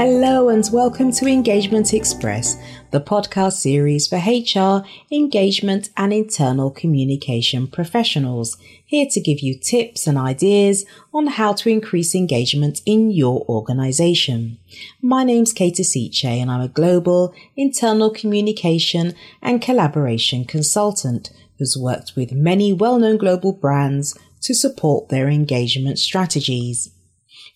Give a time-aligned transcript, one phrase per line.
[0.00, 2.56] Hello, and welcome to Engagement Express,
[2.92, 8.56] the podcast series for HR, engagement, and internal communication professionals.
[8.86, 14.58] Here to give you tips and ideas on how to increase engagement in your organization.
[15.02, 22.14] My name's Kate Asiche, and I'm a global internal communication and collaboration consultant who's worked
[22.14, 26.92] with many well known global brands to support their engagement strategies.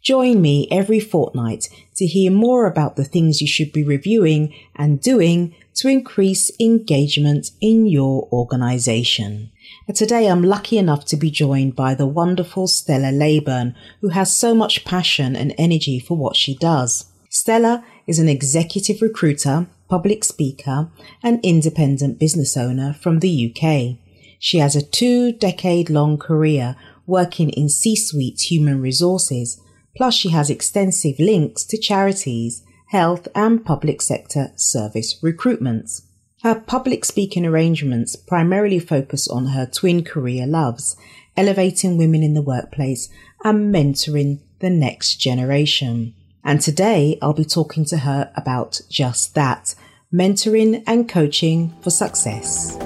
[0.02, 1.68] Join me every fortnight
[2.02, 7.52] to hear more about the things you should be reviewing and doing to increase engagement
[7.60, 9.52] in your organization.
[9.86, 14.36] And today I'm lucky enough to be joined by the wonderful Stella Leyburn, who has
[14.36, 17.04] so much passion and energy for what she does.
[17.28, 20.90] Stella is an executive recruiter, public speaker,
[21.22, 23.96] and independent business owner from the UK.
[24.40, 26.74] She has a two decade long career
[27.06, 29.60] working in C-suite human resources
[29.96, 36.02] Plus, she has extensive links to charities, health, and public sector service recruitments.
[36.42, 40.96] Her public speaking arrangements primarily focus on her twin career loves,
[41.36, 43.08] elevating women in the workplace
[43.44, 46.14] and mentoring the next generation.
[46.44, 49.74] And today I'll be talking to her about just that
[50.12, 52.76] mentoring and coaching for success.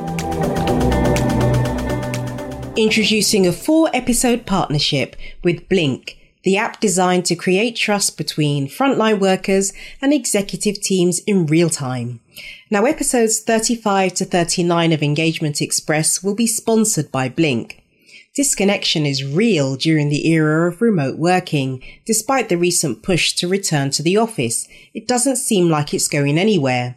[2.77, 6.16] Introducing a four episode partnership with Blink
[6.47, 12.21] the app designed to create trust between frontline workers and executive teams in real time.
[12.71, 17.83] Now, episodes 35 to 39 of Engagement Express will be sponsored by Blink.
[18.37, 21.83] Disconnection is real during the era of remote working.
[22.05, 26.39] Despite the recent push to return to the office, it doesn't seem like it's going
[26.39, 26.95] anywhere.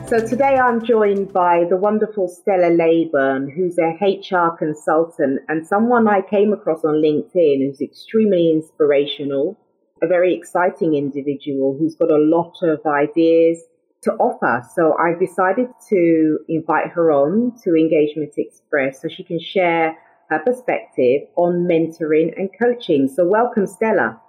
[0.09, 6.07] So today I'm joined by the wonderful Stella Leyburn, who's a HR consultant and someone
[6.07, 9.57] I came across on LinkedIn who's extremely inspirational
[10.03, 13.63] a very exciting individual who's got a lot of ideas
[14.03, 14.67] to offer.
[14.75, 19.97] So I've decided to invite her on to Engagement Express so she can share
[20.29, 23.09] her perspective on mentoring and coaching.
[23.15, 24.21] So welcome, Stella.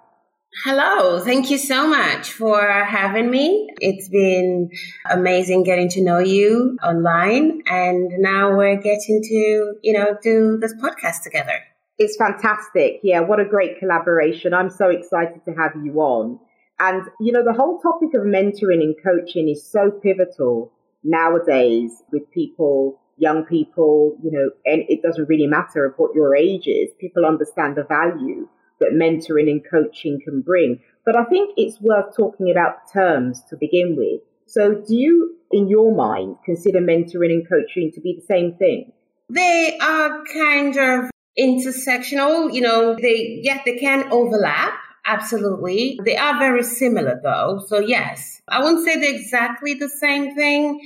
[0.64, 3.68] Hello, thank you so much for having me.
[3.80, 4.70] It's been
[5.10, 10.72] amazing getting to know you online and now we're getting to, you know, do this
[10.74, 11.60] podcast together.
[11.98, 13.00] It's fantastic.
[13.02, 14.52] Yeah, what a great collaboration.
[14.52, 16.40] I'm so excited to have you on.
[16.80, 20.72] And, you know, the whole topic of mentoring and coaching is so pivotal
[21.04, 26.66] nowadays with people, young people, you know, and it doesn't really matter what your age
[26.66, 26.90] is.
[27.00, 28.48] People understand the value
[28.80, 30.80] that mentoring and coaching can bring.
[31.06, 34.20] But I think it's worth talking about terms to begin with.
[34.46, 38.92] So do you, in your mind, consider mentoring and coaching to be the same thing?
[39.30, 42.52] They are kind of intersectional.
[42.52, 44.74] You know, they, yeah, they can overlap.
[45.06, 45.98] Absolutely.
[46.04, 47.62] They are very similar though.
[47.66, 50.80] So yes, I wouldn't say they're exactly the same thing,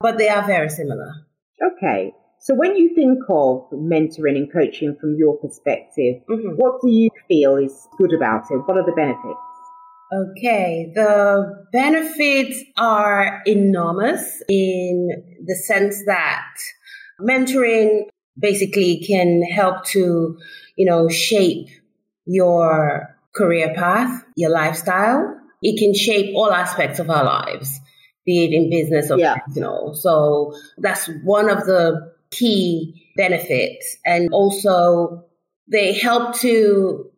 [0.00, 1.12] but they are very similar.
[1.62, 2.12] Okay.
[2.40, 6.54] So when you think of mentoring and coaching from your perspective, mm-hmm.
[6.56, 8.56] what do you feel is good about it?
[8.58, 9.40] What are the benefits?
[10.10, 15.08] Okay, the benefits are enormous in
[15.44, 16.54] the sense that
[17.20, 18.04] mentoring
[18.38, 20.38] basically can help to,
[20.76, 21.68] you know, shape
[22.26, 25.36] your career path, your lifestyle.
[25.62, 27.80] It can shape all aspects of our lives,
[28.24, 29.36] be it in business or yeah.
[29.38, 29.94] personal.
[29.94, 33.96] So that's one of the key benefits.
[34.04, 35.24] And also
[35.66, 37.10] they help to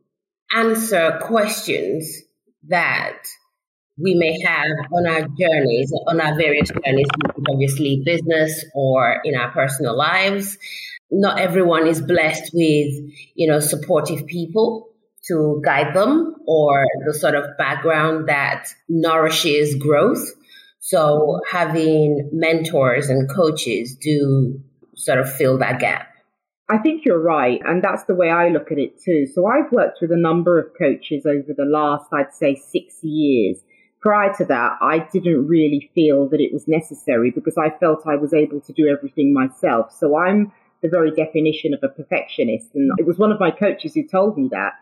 [0.56, 2.22] answer questions
[2.68, 3.18] that
[4.02, 7.06] we may have on our journeys, on our various journeys,
[7.48, 10.56] obviously business or in our personal lives
[11.10, 12.94] not everyone is blessed with,
[13.34, 14.88] you know, supportive people
[15.26, 20.26] to guide them or the sort of background that nourishes growth.
[20.78, 24.60] So having mentors and coaches do
[24.96, 26.08] sort of fill that gap.
[26.70, 27.60] I think you're right.
[27.64, 29.26] And that's the way I look at it too.
[29.26, 33.58] So I've worked with a number of coaches over the last, I'd say, six years.
[34.00, 38.16] Prior to that, I didn't really feel that it was necessary because I felt I
[38.16, 39.92] was able to do everything myself.
[39.92, 42.68] So I'm the very definition of a perfectionist.
[42.74, 44.72] And it was one of my coaches who told me that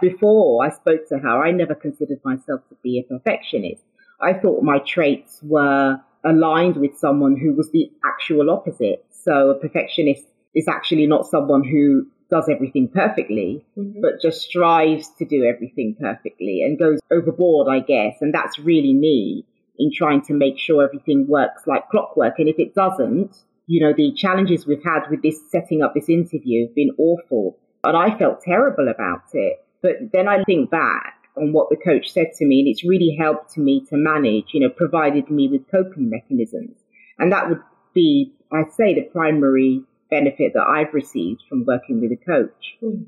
[0.00, 1.44] before I spoke to her.
[1.44, 3.82] I never considered myself to be a perfectionist.
[4.20, 9.04] I thought my traits were aligned with someone who was the actual opposite.
[9.10, 10.24] So a perfectionist
[10.54, 14.00] is actually not someone who does everything perfectly, mm-hmm.
[14.00, 18.16] but just strives to do everything perfectly and goes overboard, I guess.
[18.20, 19.44] And that's really me
[19.78, 22.34] in trying to make sure everything works like clockwork.
[22.38, 23.36] And if it doesn't,
[23.68, 27.58] you know, the challenges we've had with this setting up this interview have been awful.
[27.84, 29.58] And I felt terrible about it.
[29.82, 33.16] But then I think back on what the coach said to me, and it's really
[33.20, 36.76] helped me to manage, you know, provided me with coping mechanisms.
[37.18, 37.60] And that would
[37.94, 42.76] be, I'd say, the primary benefit that I've received from working with a coach.
[42.80, 43.02] Hmm.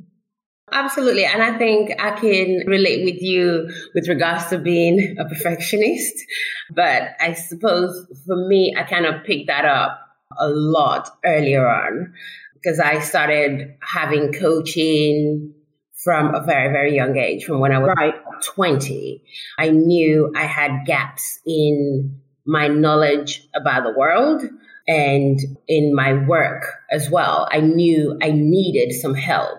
[0.72, 1.24] Absolutely.
[1.24, 6.14] And I think I can relate with you with regards to being a perfectionist.
[6.70, 12.12] But I suppose for me, I kind of picked that up a lot earlier on
[12.54, 15.54] because I started having coaching
[16.04, 18.14] from a very, very young age, from when I was right.
[18.54, 19.22] 20.
[19.58, 24.42] I knew I had gaps in my knowledge about the world
[24.88, 25.38] and
[25.68, 27.46] in my work as well.
[27.50, 29.58] I knew I needed some help.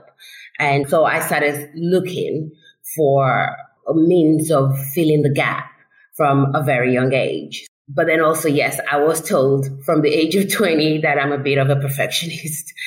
[0.59, 2.51] And so I started looking
[2.95, 3.55] for
[3.87, 5.69] a means of filling the gap
[6.15, 7.65] from a very young age.
[7.87, 11.37] But then also, yes, I was told from the age of 20 that I'm a
[11.37, 12.73] bit of a perfectionist.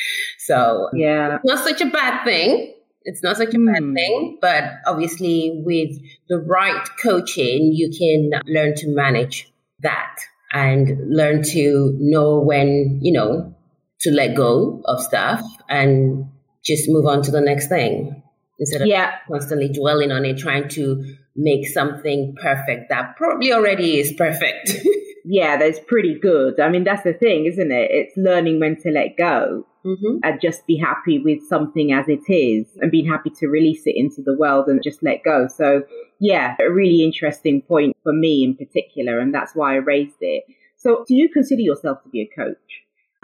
[0.46, 2.74] So, yeah, it's not such a bad thing.
[3.04, 3.72] It's not such a mm.
[3.72, 3.94] bad hmm.
[3.94, 5.96] thing, but obviously, with
[6.28, 9.50] the right coaching, you can learn to manage
[9.80, 10.18] that
[10.52, 13.54] and learn to know when, you know,
[14.00, 16.26] to let go of stuff and
[16.62, 18.22] just move on to the next thing
[18.58, 19.14] instead of yeah.
[19.28, 24.72] constantly dwelling on it, trying to make something perfect that probably already is perfect.
[25.24, 26.60] yeah, that's pretty good.
[26.60, 27.90] I mean, that's the thing, isn't it?
[27.90, 30.18] It's learning when to let go mm-hmm.
[30.22, 33.96] and just be happy with something as it is and being happy to release it
[33.96, 35.48] into the world and just let go.
[35.48, 35.82] So,
[36.20, 39.18] yeah, a really interesting point for me in particular.
[39.18, 40.44] And that's why I raised it.
[40.76, 42.56] So, do you consider yourself to be a coach?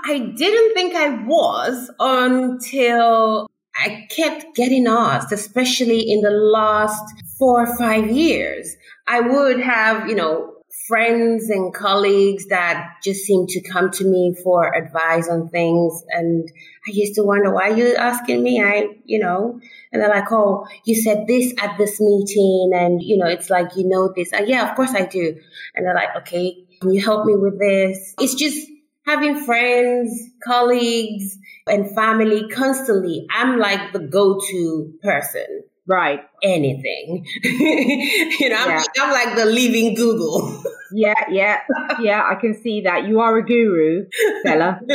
[0.02, 7.04] I didn't think I was until I kept getting asked, especially in the last
[7.38, 8.76] four or five years.
[9.06, 10.54] I would have, you know,
[10.86, 16.02] friends and colleagues that just seem to come to me for advice on things.
[16.10, 16.50] And
[16.86, 18.62] I used to wonder, why are you asking me?
[18.62, 19.60] I, you know,
[19.92, 22.70] and they're like, oh, you said this at this meeting.
[22.74, 24.32] And, you know, it's like, you know, this.
[24.32, 25.36] Uh, yeah, of course I do.
[25.74, 28.14] And they're like, okay, can you help me with this?
[28.20, 28.68] It's just
[29.10, 30.10] having friends,
[30.44, 33.26] colleagues, and family constantly.
[33.30, 36.20] I'm like the go-to person Right.
[36.40, 37.26] Anything.
[37.42, 38.82] you know, yeah.
[38.96, 40.62] I'm, I'm, like the living Google.
[40.92, 41.58] yeah, yeah,
[42.00, 42.22] yeah.
[42.24, 43.08] I can see that.
[43.08, 44.06] You are a guru,
[44.40, 44.78] Stella.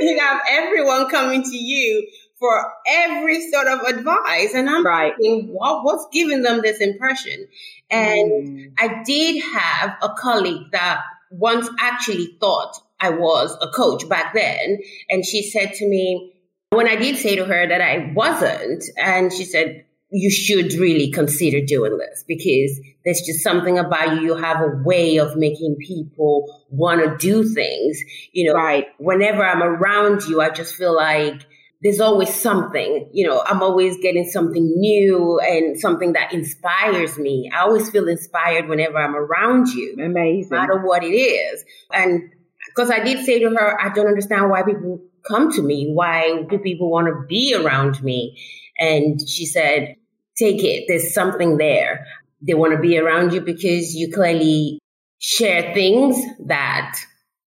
[0.00, 2.08] you have everyone coming to you
[2.38, 4.54] for every sort of advice.
[4.54, 5.12] And I'm right.
[5.20, 7.46] thinking, what, what's giving them this impression?
[7.90, 8.72] And mm.
[8.78, 14.78] I did have a colleague that once actually thought I was a coach back then.
[15.08, 16.34] And she said to me,
[16.70, 21.10] when I did say to her that I wasn't, and she said, you should really
[21.10, 24.22] consider doing this because there's just something about you.
[24.22, 28.00] You have a way of making people want to do things.
[28.32, 28.86] You know, right.
[28.98, 31.46] whenever I'm around you, I just feel like
[31.82, 37.50] there's always something, you know, I'm always getting something new and something that inspires me.
[37.54, 39.96] I always feel inspired whenever I'm around you.
[39.98, 40.50] Amazing.
[40.50, 41.64] No matter what it is.
[41.92, 42.30] And
[42.66, 45.90] because I did say to her, I don't understand why people come to me?
[45.92, 48.38] Why do people want to be around me?
[48.78, 49.96] And she said,
[50.38, 50.84] take it.
[50.88, 52.06] There's something there.
[52.42, 54.78] They want to be around you because you clearly
[55.18, 56.16] share things
[56.46, 56.98] that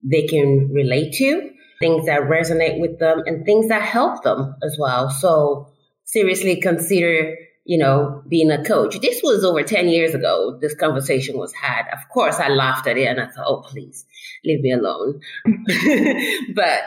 [0.03, 1.49] they can relate to,
[1.83, 5.09] things that resonate with them and things that help them as well.
[5.09, 5.67] So
[6.05, 7.35] seriously consider,
[7.65, 9.01] you know, being a coach.
[9.01, 10.57] This was over 10 years ago.
[10.61, 11.83] This conversation was had.
[11.91, 14.05] Of course, I laughed at it and I thought, oh, please
[14.45, 15.19] leave me alone.
[16.55, 16.83] but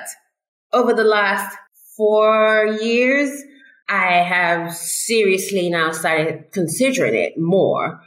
[0.73, 1.55] over the last
[1.95, 3.31] four years,
[3.91, 8.01] I have seriously now started considering it more.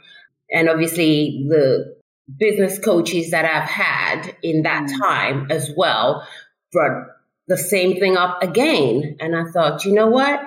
[0.52, 2.00] And obviously, the
[2.36, 4.98] business coaches that I've had in that mm.
[4.98, 6.26] time as well
[6.72, 7.08] brought
[7.48, 9.16] the same thing up again.
[9.20, 10.40] And I thought, you know what?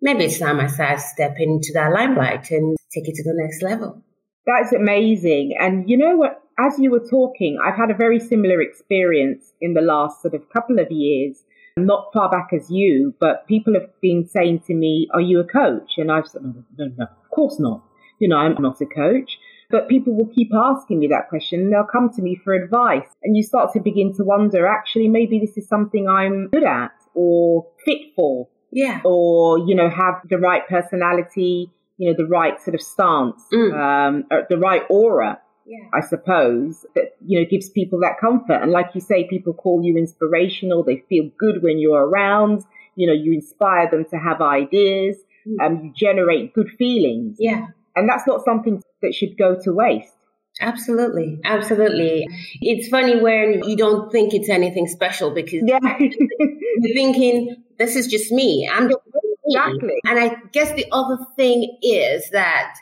[0.00, 3.62] Maybe it's time I start stepping into that limelight and take it to the next
[3.62, 4.02] level.
[4.46, 5.54] That's amazing.
[5.58, 6.42] And you know what?
[6.58, 10.48] As you were talking, I've had a very similar experience in the last sort of
[10.50, 11.42] couple of years
[11.76, 15.44] not far back as you, but people have been saying to me, Are you a
[15.44, 15.92] coach?
[15.98, 17.82] And I've said, no, no, no, of course not.
[18.18, 19.38] You know, I'm not a coach.
[19.70, 23.08] But people will keep asking me that question and they'll come to me for advice.
[23.22, 26.92] And you start to begin to wonder, actually, maybe this is something I'm good at
[27.14, 28.48] or fit for.
[28.72, 29.00] Yeah.
[29.04, 33.72] Or, you know, have the right personality, you know, the right sort of stance, mm.
[33.74, 35.88] um, the right aura yeah.
[35.92, 38.62] I suppose, that, you know, gives people that comfort.
[38.62, 40.84] And like you say, people call you inspirational.
[40.84, 42.62] They feel good when you're around.
[42.94, 45.66] You know, you inspire them to have ideas and mm.
[45.66, 47.36] um, you generate good feelings.
[47.40, 47.66] Yeah.
[47.96, 50.12] And that's not something that should go to waste.
[50.60, 51.38] Absolutely.
[51.44, 52.26] Absolutely.
[52.62, 55.78] It's funny when you don't think it's anything special because yeah.
[56.00, 58.68] you're thinking, this is just me.
[58.72, 59.00] I'm just
[59.46, 59.94] Exactly.
[60.04, 62.74] And I guess the other thing is that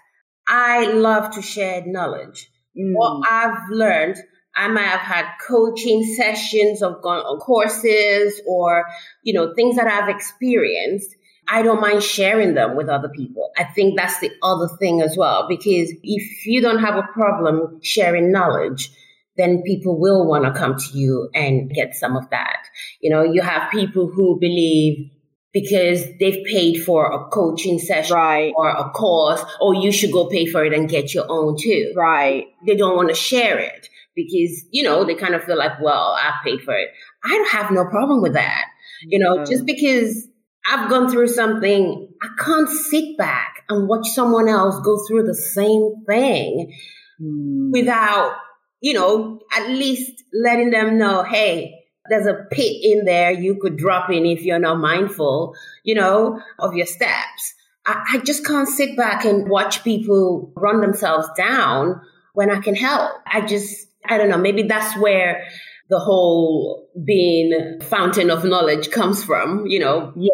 [0.49, 2.50] I love to share knowledge.
[2.78, 2.92] Mm.
[2.94, 4.16] What I've learned,
[4.56, 8.85] I might have had coaching sessions or gone on courses or,
[9.23, 11.14] you know, things that I've experienced.
[11.48, 13.50] I don't mind sharing them with other people.
[13.56, 17.80] I think that's the other thing as well, because if you don't have a problem
[17.82, 18.90] sharing knowledge,
[19.36, 22.62] then people will want to come to you and get some of that.
[23.00, 25.10] You know, you have people who believe
[25.52, 28.52] because they've paid for a coaching session right.
[28.56, 31.92] or a course, or you should go pay for it and get your own too.
[31.96, 32.46] Right.
[32.66, 36.16] They don't want to share it because, you know, they kind of feel like, well,
[36.18, 36.88] I paid for it.
[37.24, 38.64] I have no problem with that.
[39.02, 39.66] You know, just mm-hmm.
[39.66, 40.28] because
[40.66, 45.35] I've gone through something, I can't sit back and watch someone else go through the
[45.35, 46.73] same thing
[47.21, 47.71] mm.
[47.73, 48.37] without,
[48.80, 51.75] you know, at least letting them know, hey,
[52.09, 55.54] there's a pit in there you could drop in if you're not mindful,
[55.85, 57.54] you know, of your steps.
[57.87, 62.00] I, I just can't sit back and watch people run themselves down
[62.35, 63.12] when I can help.
[63.26, 65.44] I just, I don't know, maybe that's where
[65.88, 70.12] the whole being fountain of knowledge comes from, you know.
[70.16, 70.30] Yeah.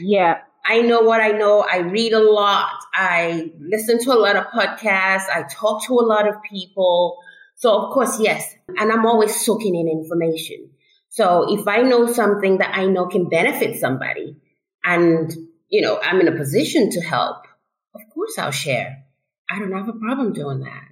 [0.00, 0.38] Yeah.
[0.64, 1.60] I know what I know.
[1.60, 2.72] I read a lot.
[2.94, 5.28] I listen to a lot of podcasts.
[5.32, 7.18] I talk to a lot of people.
[7.56, 8.54] So of course, yes.
[8.68, 10.70] And I'm always soaking in information.
[11.08, 14.36] So if I know something that I know can benefit somebody
[14.84, 15.32] and,
[15.68, 17.46] you know, I'm in a position to help,
[17.94, 19.04] of course I'll share.
[19.50, 20.84] I don't have a problem doing that.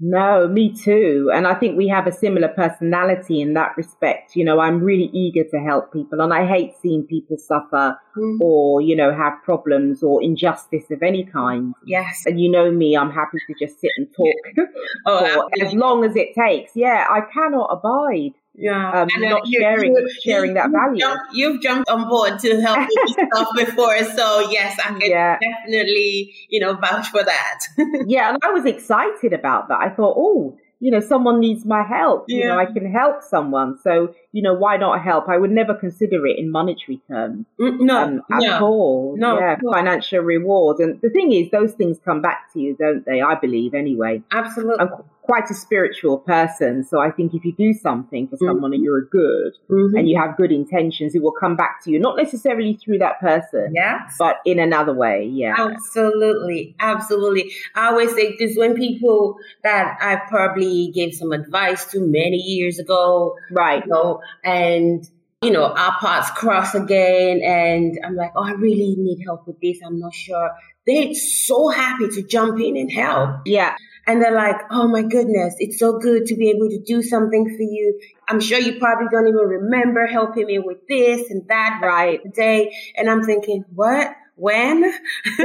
[0.00, 1.30] No, me too.
[1.32, 4.34] And I think we have a similar personality in that respect.
[4.34, 8.42] You know, I'm really eager to help people and I hate seeing people suffer mm-hmm.
[8.42, 11.74] or, you know, have problems or injustice of any kind.
[11.84, 12.22] Yes.
[12.24, 14.68] And you know me, I'm happy to just sit and talk
[15.06, 16.72] oh, for as long as it takes.
[16.74, 20.98] Yeah, I cannot abide yeah, um, not you, sharing you, sharing that value.
[20.98, 25.38] Jumped, you've jumped on board to help stuff before, so yes, I can yeah.
[25.38, 27.60] definitely you know vouch for that.
[28.06, 29.78] yeah, and I was excited about that.
[29.80, 32.24] I thought, oh, you know, someone needs my help.
[32.26, 32.36] Yeah.
[32.36, 33.78] You know, I can help someone.
[33.82, 35.28] So, you know, why not help?
[35.28, 37.44] I would never consider it in monetary terms.
[37.60, 39.14] Mm, no, um, at no, all.
[39.18, 39.72] No, yeah, no.
[39.72, 40.78] financial reward.
[40.80, 43.20] And the thing is, those things come back to you, don't they?
[43.20, 44.22] I believe anyway.
[44.32, 44.86] Absolutely.
[45.30, 46.82] Quite a spiritual person.
[46.82, 48.74] So I think if you do something for someone mm-hmm.
[48.74, 49.96] and you're good mm-hmm.
[49.96, 53.20] and you have good intentions, it will come back to you, not necessarily through that
[53.20, 54.16] person, yes.
[54.18, 55.30] but in another way.
[55.32, 55.54] Yeah.
[55.56, 56.74] Absolutely.
[56.80, 57.52] Absolutely.
[57.76, 62.80] I always say, because when people that I probably gave some advice to many years
[62.80, 63.84] ago, right.
[63.84, 65.08] You know, and
[65.42, 67.40] you know, our paths cross again.
[67.42, 69.78] And I'm like, oh, I really need help with this.
[69.86, 70.50] I'm not sure.
[70.86, 73.42] They're so happy to jump in and help.
[73.46, 73.76] Yeah.
[74.10, 77.44] And they're like, oh my goodness, it's so good to be able to do something
[77.44, 78.00] for you.
[78.28, 82.74] I'm sure you probably don't even remember helping me with this and that right day.
[82.96, 84.10] And I'm thinking, what?
[84.34, 84.82] When?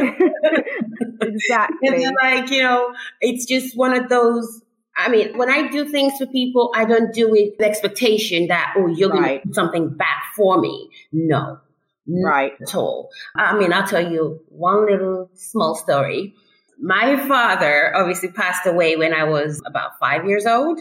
[1.21, 1.89] exactly.
[1.89, 4.63] and they're like, you know, it's just one of those
[4.97, 8.73] I mean, when I do things for people, I don't do it with expectation that,
[8.77, 10.89] oh, you're going to do something back for me.
[11.11, 11.59] No.
[12.07, 12.53] Right.
[12.61, 13.09] At all.
[13.35, 16.33] I mean, I'll tell you one little small story.
[16.79, 20.79] My father obviously passed away when I was about five years old.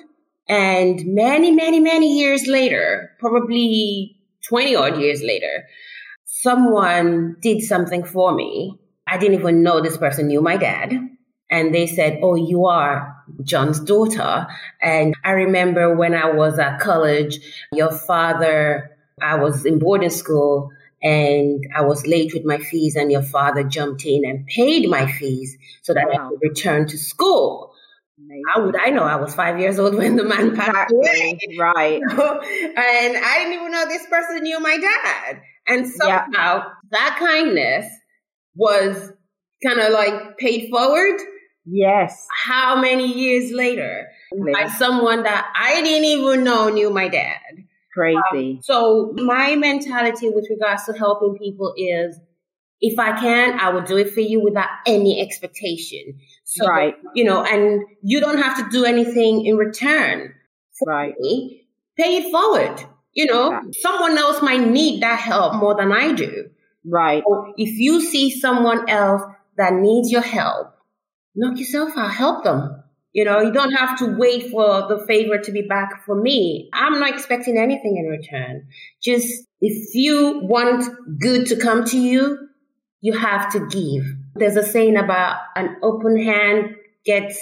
[0.49, 4.17] And many, many, many years later, probably
[4.49, 5.67] 20 odd years later,
[6.25, 8.79] someone did something for me.
[9.07, 10.93] I didn't even know this person knew my dad.
[11.51, 14.47] And they said, Oh, you are John's daughter.
[14.83, 17.39] And I remember when I was at college,
[17.73, 18.91] your father,
[19.23, 20.71] I was in boarding school
[21.05, 25.07] and I was late with my fees, and your father jumped in and paid my
[25.07, 26.15] fees so that wow.
[26.15, 27.75] I could return to school.
[28.19, 28.43] Amazing.
[28.55, 29.03] How would I know?
[29.03, 31.39] I was five years old when the man passed away.
[31.59, 32.01] Right.
[32.11, 35.43] and I didn't even know this person knew my dad.
[35.67, 36.65] And somehow yeah.
[36.93, 37.87] that kindness
[38.55, 39.13] was
[39.63, 41.21] kind of like paid forward.
[41.67, 42.27] Yes.
[42.31, 44.07] How many years later?
[44.53, 47.39] By someone that I didn't even know knew my dad.
[47.95, 48.55] Crazy.
[48.57, 52.19] Um, so my mentality with regards to helping people is
[52.81, 56.19] if I can, I will do it for you without any expectation.
[56.45, 56.95] So, right.
[57.15, 60.35] you know, and you don't have to do anything in return.
[60.87, 61.15] right.
[61.19, 61.67] Me.
[61.97, 62.85] Pay it forward.
[63.15, 63.61] You know, yeah.
[63.81, 66.51] someone else might need that help more than I do.
[66.85, 67.23] Right.
[67.27, 69.23] So if you see someone else
[69.57, 70.75] that needs your help,
[71.35, 72.83] knock yourself out, help them.
[73.15, 76.69] You know, you don't have to wait for the favor to be back for me.
[76.73, 78.67] I'm not expecting anything in return.
[79.01, 80.85] Just if you want
[81.21, 82.49] good to come to you,
[83.01, 84.05] you have to give.
[84.35, 86.75] There's a saying about an open hand
[87.07, 87.39] gets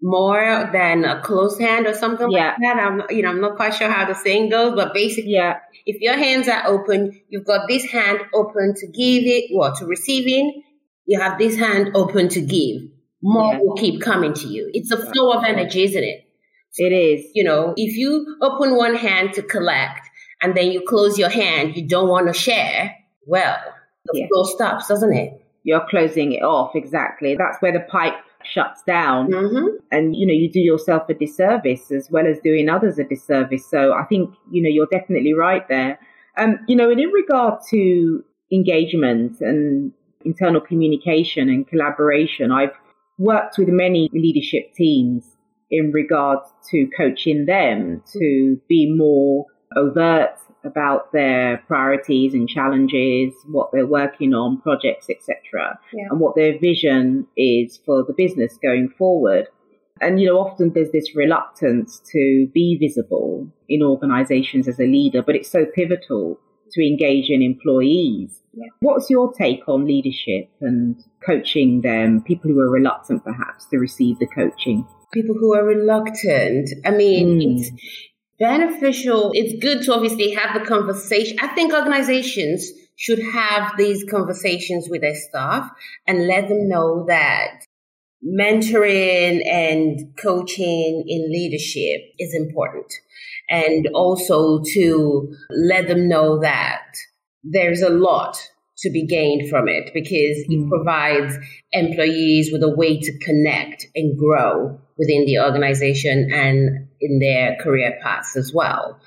[0.00, 2.50] more than a closed hand or something yeah.
[2.50, 2.76] like that.
[2.76, 5.58] I'm, you know, I'm not quite sure how the saying goes, but basically, yeah.
[5.84, 9.84] if your hands are open, you've got this hand open to give it, or to
[9.84, 10.62] receiving.
[11.06, 12.82] You have this hand open to give
[13.22, 13.60] more yeah.
[13.60, 14.70] will keep coming to you.
[14.72, 16.24] It's a flow of energy, isn't it?
[16.76, 17.26] It is.
[17.34, 20.08] You know, if you open one hand to collect
[20.42, 22.94] and then you close your hand, you don't want to share,
[23.26, 23.56] well,
[24.04, 24.26] the yeah.
[24.28, 25.42] flow stops, doesn't it?
[25.64, 27.34] You're closing it off, exactly.
[27.36, 29.30] That's where the pipe shuts down.
[29.30, 29.76] Mm-hmm.
[29.90, 33.68] And, you know, you do yourself a disservice as well as doing others a disservice.
[33.68, 35.98] So I think, you know, you're definitely right there.
[36.36, 39.92] Um, you know, and in regard to engagement and
[40.24, 42.72] internal communication and collaboration, I've
[43.18, 45.36] worked with many leadership teams
[45.70, 46.38] in regard
[46.70, 49.46] to coaching them to be more
[49.76, 56.06] overt about their priorities and challenges, what they're working on, projects, etc., yeah.
[56.10, 59.46] and what their vision is for the business going forward.
[60.00, 65.22] And, you know, often there's this reluctance to be visible in organizations as a leader,
[65.22, 66.38] but it's so pivotal
[66.72, 68.40] to engage in employees.
[68.52, 68.66] Yeah.
[68.80, 74.18] What's your take on leadership and coaching them, people who are reluctant perhaps to receive
[74.18, 74.86] the coaching?
[75.12, 76.70] People who are reluctant.
[76.84, 77.58] I mean, mm.
[77.58, 77.70] it's
[78.38, 79.30] beneficial.
[79.34, 81.38] It's good to obviously have the conversation.
[81.40, 85.70] I think organizations should have these conversations with their staff
[86.06, 87.60] and let them know that
[88.24, 92.92] mentoring and coaching in leadership is important
[93.48, 96.82] and also to let them know that
[97.44, 98.36] there's a lot
[98.78, 100.68] to be gained from it because it mm.
[100.68, 101.36] provides
[101.72, 107.98] employees with a way to connect and grow within the organization and in their career
[108.02, 109.00] paths as well.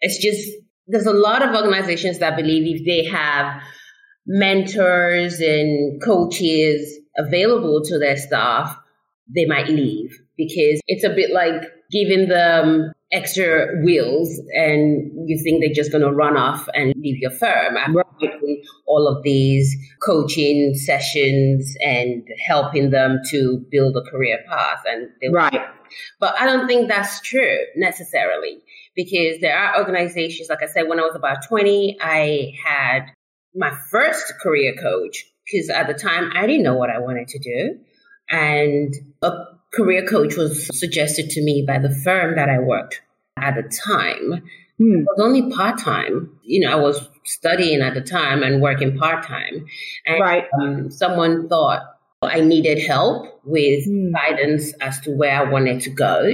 [0.00, 0.50] It's just,
[0.86, 3.62] there's a lot of organizations that believe if they have
[4.26, 8.76] mentors and coaches available to their staff,
[9.34, 15.62] they might leave because it's a bit like giving them extra wheels and you think
[15.62, 18.16] they're just going to run off and leave your firm right.
[18.86, 25.60] all of these coaching sessions and helping them to build a career path and right
[26.20, 28.58] but i don't think that's true necessarily
[28.96, 33.02] because there are organizations like i said when i was about 20 i had
[33.54, 37.38] my first career coach because at the time i didn't know what i wanted to
[37.38, 37.78] do
[38.30, 39.30] and a
[39.72, 43.02] career coach was suggested to me by the firm that I worked
[43.38, 44.42] at the time.
[44.78, 45.00] Hmm.
[45.00, 46.30] It was only part time.
[46.42, 49.66] You know, I was studying at the time and working part time.
[50.06, 50.44] And right.
[50.60, 51.82] um, someone thought
[52.22, 54.12] I needed help with hmm.
[54.12, 56.32] guidance as to where I wanted to go.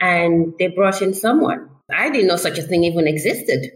[0.00, 1.68] And they brought in someone.
[1.92, 3.72] I didn't know such a thing even existed.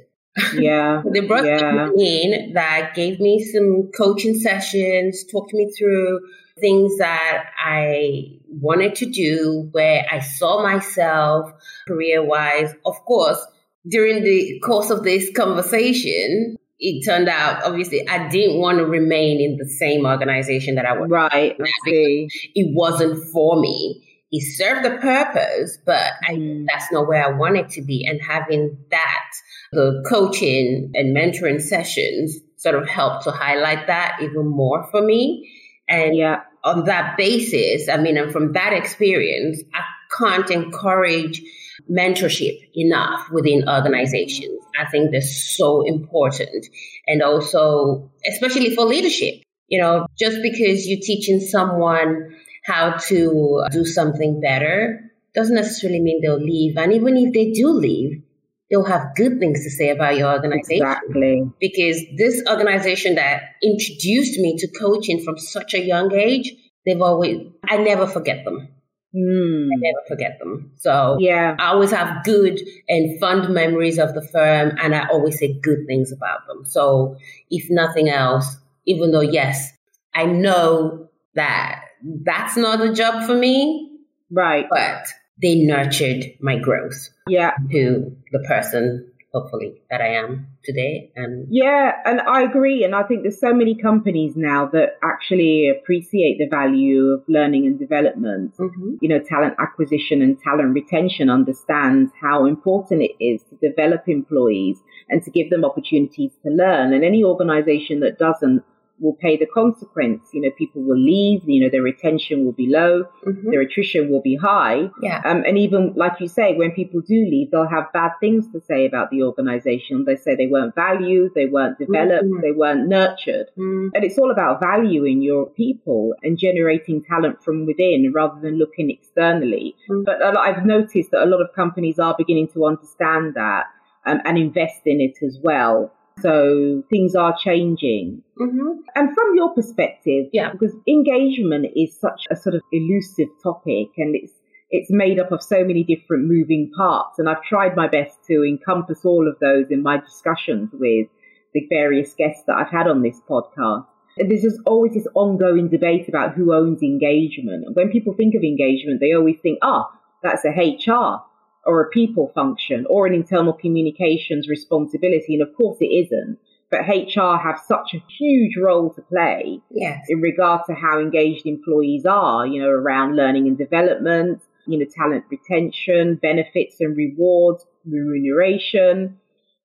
[0.55, 1.03] Yeah.
[1.13, 1.89] they brought yeah.
[1.97, 6.21] in that gave me some coaching sessions, talked me through
[6.61, 11.51] things that I wanted to do, where I saw myself
[11.87, 12.73] career wise.
[12.85, 13.45] Of course,
[13.89, 19.41] during the course of this conversation, it turned out obviously I didn't want to remain
[19.41, 21.11] in the same organization that I was.
[21.11, 21.57] Right.
[21.87, 24.11] It wasn't for me.
[24.31, 26.67] It served the purpose, but I, mm.
[26.69, 28.05] that's not where I wanted to be.
[28.05, 29.31] And having that,
[29.75, 35.51] the coaching and mentoring sessions sort of helped to highlight that even more for me.
[35.89, 36.41] And yeah.
[36.63, 39.83] on that basis, I mean, and from that experience, I
[40.19, 41.43] can't encourage
[41.91, 44.59] mentorship enough within organizations.
[44.81, 46.67] I think they're so important.
[47.07, 52.35] And also, especially for leadership, you know, just because you're teaching someone
[52.65, 55.01] how to do something better
[55.35, 56.77] doesn't necessarily mean they'll leave.
[56.77, 58.23] And even if they do leave,
[58.71, 60.87] they'll have good things to say about your organization.
[60.87, 61.43] Exactly.
[61.61, 66.53] Because this organization that introduced me to coaching from such a young age,
[66.87, 68.69] they've always, I never forget them.
[69.15, 69.67] Mm.
[69.67, 70.73] I never forget them.
[70.77, 75.39] So yeah, I always have good and fond memories of the firm, and I always
[75.39, 76.65] say good things about them.
[76.65, 77.17] So
[77.49, 79.73] if nothing else, even though yes,
[80.15, 84.01] I know that that's not a job for me,
[84.33, 84.67] right?
[84.69, 85.07] But
[85.41, 91.93] they nurtured my growth yeah to the person hopefully that I am today and yeah
[92.05, 96.47] and I agree and I think there's so many companies now that actually appreciate the
[96.49, 98.97] value of learning and development mm-hmm.
[99.01, 104.79] you know talent acquisition and talent retention understands how important it is to develop employees
[105.09, 108.63] and to give them opportunities to learn and any organization that doesn't
[109.01, 110.29] will pay the consequence.
[110.33, 113.51] You know, people will leave, you know, their retention will be low, mm-hmm.
[113.51, 114.89] their attrition will be high.
[115.03, 115.21] Yeah.
[115.25, 118.61] Um, and even, like you say, when people do leave, they'll have bad things to
[118.61, 120.05] say about the organization.
[120.05, 122.41] They say they weren't valued, they weren't developed, mm-hmm.
[122.41, 123.49] they weren't nurtured.
[123.59, 123.89] Mm-hmm.
[123.95, 128.91] And it's all about valuing your people and generating talent from within rather than looking
[128.91, 129.75] externally.
[129.91, 130.05] Mm.
[130.05, 133.65] But I've noticed that a lot of companies are beginning to understand that
[134.07, 135.93] um, and invest in it as well.
[136.21, 138.23] So things are changing.
[138.41, 138.81] Mm-hmm.
[138.95, 144.15] And from your perspective, yeah, because engagement is such a sort of elusive topic and
[144.15, 144.33] it's
[144.71, 147.19] it's made up of so many different moving parts.
[147.19, 151.07] And I've tried my best to encompass all of those in my discussions with
[151.53, 153.87] the various guests that I've had on this podcast.
[154.17, 157.65] And there's just always this ongoing debate about who owns engagement.
[157.67, 161.23] And when people think of engagement, they always think, ah, oh, that's a HR
[161.67, 165.35] or a people function or an internal communications responsibility.
[165.35, 166.39] And of course it isn't.
[166.71, 170.07] But HR have such a huge role to play yes.
[170.09, 174.87] in regard to how engaged employees are, you know, around learning and development, you know,
[174.97, 179.19] talent retention, benefits and rewards, remuneration,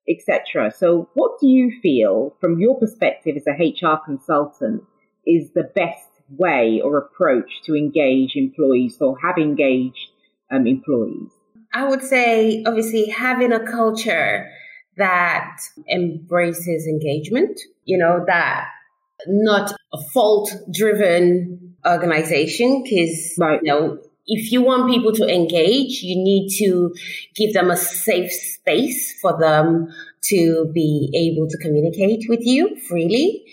[0.08, 0.72] etc.
[0.72, 4.84] So what do you feel from your perspective as a HR consultant
[5.26, 10.10] is the best way or approach to engage employees or have engaged
[10.52, 11.32] um, employees?
[11.74, 14.50] I would say, obviously, having a culture
[14.98, 15.58] that
[15.90, 18.68] embraces engagement, you know, that
[19.28, 23.60] not a fault driven organization, because, right.
[23.64, 26.94] you know, if you want people to engage, you need to
[27.36, 33.44] give them a safe space for them to be able to communicate with you freely.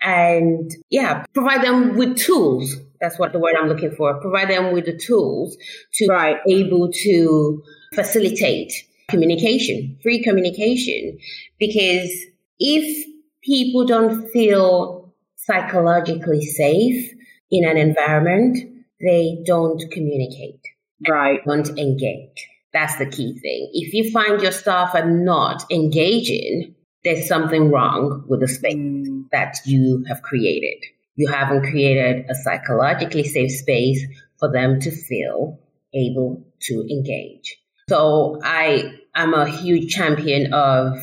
[0.00, 4.20] And yeah, provide them with tools that's what the word I'm looking for.
[4.20, 5.56] Provide them with the tools
[5.94, 6.36] to right.
[6.44, 7.62] be able to
[7.94, 8.72] facilitate
[9.08, 11.18] communication, free communication.
[11.58, 12.10] Because
[12.58, 13.06] if
[13.42, 17.12] people don't feel psychologically safe
[17.50, 18.58] in an environment,
[19.00, 20.60] they don't communicate.
[21.08, 21.40] Right.
[21.46, 22.48] Don't engage.
[22.72, 23.70] That's the key thing.
[23.72, 29.24] If you find your staff are not engaging, there's something wrong with the space mm.
[29.32, 30.84] that you have created
[31.20, 34.02] you haven't created a psychologically safe space
[34.38, 35.60] for them to feel
[35.92, 37.58] able to engage.
[37.90, 40.98] So I am a huge champion of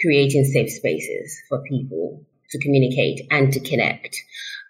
[0.00, 4.16] creating safe spaces for people to communicate and to connect.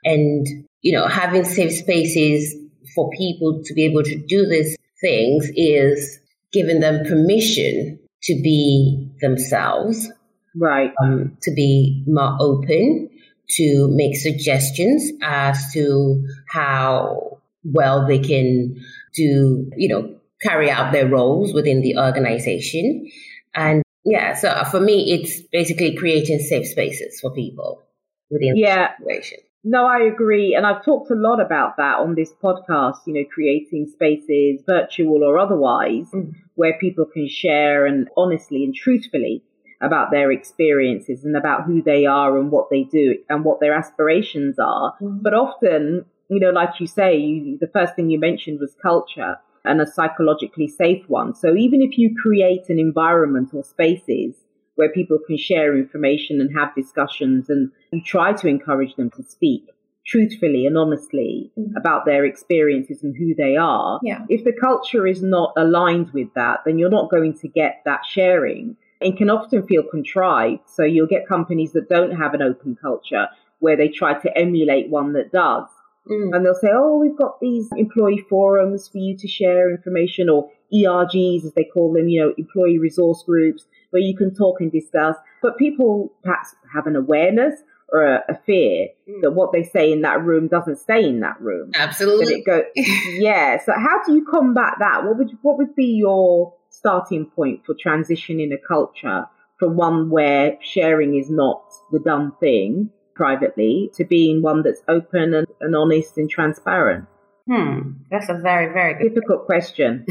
[0.03, 0.45] And,
[0.81, 2.57] you know, having safe spaces
[2.97, 6.19] for people to be able to do these things is
[6.53, 10.11] giving them permission to be themselves.
[10.57, 10.93] Right.
[11.01, 13.09] Um, to be more open,
[13.57, 18.77] to make suggestions as to how well they can
[19.15, 23.09] do, you know, carry out their roles within the organization.
[23.55, 27.83] And yeah, so for me, it's basically creating safe spaces for people
[28.31, 28.89] within yeah.
[28.99, 29.39] the situation.
[29.65, 30.55] No, I agree.
[30.57, 35.23] And I've talked a lot about that on this podcast, you know, creating spaces, virtual
[35.23, 36.33] or otherwise, mm.
[36.55, 39.45] where people can share and honestly and truthfully
[39.83, 43.75] about their experiences and about who they are and what they do and what their
[43.75, 44.95] aspirations are.
[45.01, 45.19] Mm-hmm.
[45.23, 49.37] But often, you know, like you say, you, the first thing you mentioned was culture
[49.65, 51.35] and a psychologically safe one.
[51.35, 54.37] So even if you create an environment or spaces
[54.77, 59.23] where people can share information and have discussions and you try to encourage them to
[59.23, 59.67] speak
[60.07, 61.77] truthfully and honestly mm-hmm.
[61.77, 64.01] about their experiences and who they are.
[64.03, 64.25] Yeah.
[64.29, 68.01] If the culture is not aligned with that, then you're not going to get that
[68.09, 70.63] sharing it can often feel contrived.
[70.67, 74.89] So you'll get companies that don't have an open culture where they try to emulate
[74.89, 75.69] one that does.
[76.11, 76.35] Mm.
[76.35, 80.51] And they'll say, oh, we've got these employee forums for you to share information or
[80.75, 84.73] ERGs, as they call them, you know, employee resource groups where you can talk and
[84.73, 85.17] discuss.
[85.43, 87.55] But people perhaps have an awareness
[87.93, 89.21] or a, a fear mm.
[89.21, 91.71] that what they say in that room doesn't stay in that room.
[91.75, 92.35] Absolutely.
[92.35, 93.59] it go, yeah.
[93.65, 95.05] So how do you combat that?
[95.05, 99.27] What would, what would be your starting point for transitioning a culture
[99.59, 105.35] from one where sharing is not the done thing privately to being one that's open
[105.35, 107.07] and, and honest and transparent?
[107.47, 110.05] Hmm, that's a very, very difficult question.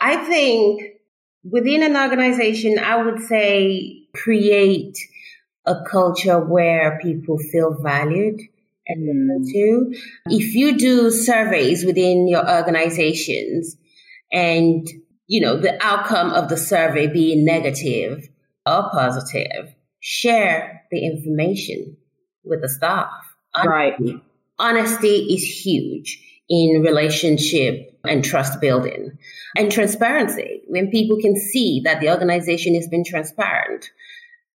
[0.00, 0.82] I think
[1.44, 4.98] within an organization, I would say create
[5.66, 8.40] a culture where people feel valued
[8.88, 9.94] and listened to.
[10.26, 13.76] If you do surveys within your organizations,
[14.32, 14.86] and,
[15.26, 18.28] you know, the outcome of the survey being negative
[18.64, 21.96] or positive, share the information
[22.44, 23.10] with the staff.
[23.54, 23.68] Honesty.
[23.68, 24.22] Right.
[24.58, 29.18] Honesty is huge in relationship and trust building
[29.56, 30.62] and transparency.
[30.68, 33.90] When people can see that the organization has been transparent,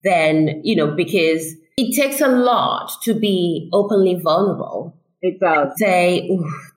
[0.03, 4.95] then, you know, because it takes a lot to be openly vulnerable.
[5.21, 5.73] It does.
[5.77, 6.30] Say,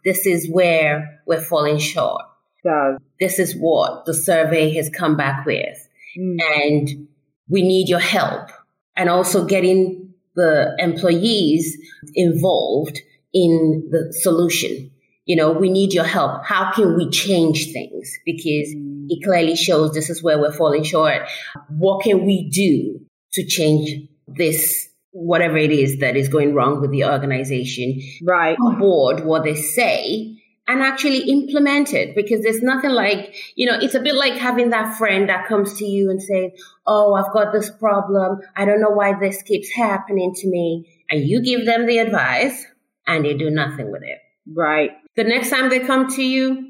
[0.05, 2.22] this is where we're falling short.
[2.64, 2.99] Does.
[3.18, 5.88] This is what the survey has come back with.
[6.18, 6.38] Mm.
[6.42, 7.09] And
[7.49, 8.51] we need your help.
[8.96, 11.77] And also getting the employees
[12.14, 12.99] involved
[13.33, 14.90] in the solution.
[15.25, 16.44] You know, we need your help.
[16.44, 18.11] How can we change things?
[18.25, 19.07] Because mm.
[19.09, 21.23] it clearly shows this is where we're falling short.
[21.68, 23.01] What can we do
[23.35, 28.01] to change this whatever it is that is going wrong with the organization.
[28.23, 28.57] Right.
[28.61, 30.30] On board what they say
[30.70, 34.70] and actually implement it because there's nothing like, you know, it's a bit like having
[34.70, 36.52] that friend that comes to you and says,
[36.87, 38.38] Oh, I've got this problem.
[38.54, 40.88] I don't know why this keeps happening to me.
[41.11, 42.66] And you give them the advice
[43.04, 44.18] and they do nothing with it.
[44.46, 44.92] Right.
[45.16, 46.68] The next time they come to you,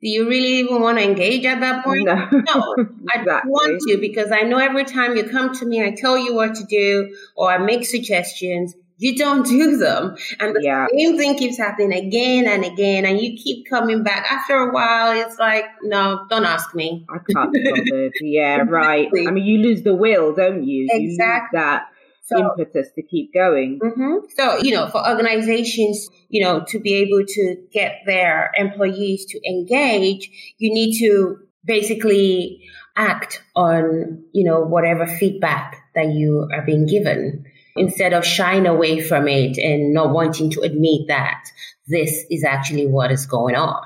[0.00, 2.04] do you really even want to engage at that point?
[2.04, 2.76] No, no
[3.12, 6.16] I don't want to because I know every time you come to me, I tell
[6.16, 8.74] you what to do or I make suggestions.
[9.02, 10.14] You don't do them.
[10.38, 10.86] And the yeah.
[10.96, 13.04] same thing keeps happening again and again.
[13.04, 14.30] And you keep coming back.
[14.30, 17.04] After a while, it's like, no, don't ask me.
[17.10, 18.12] I can't be bothered.
[18.20, 19.08] yeah, right.
[19.12, 20.86] I mean, you lose the will, don't you?
[20.88, 21.58] Exactly.
[21.58, 21.88] You that
[22.22, 23.80] so, impetus to keep going.
[23.82, 24.26] Mm-hmm.
[24.36, 29.40] So, you know, for organizations, you know, to be able to get their employees to
[29.44, 32.62] engage, you need to basically
[32.94, 39.00] act on, you know, whatever feedback that you are being given instead of shying away
[39.00, 41.44] from it and not wanting to admit that
[41.88, 43.84] this is actually what is going on